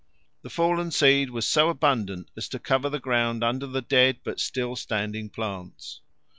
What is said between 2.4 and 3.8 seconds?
to cover the ground under